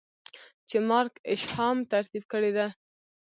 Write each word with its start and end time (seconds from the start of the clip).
چې 0.69 0.77
Mark 0.89 1.13
Isham 1.33 1.77
ترتيب 1.91 2.23
کړې 2.31 2.51
ده. 2.57 2.67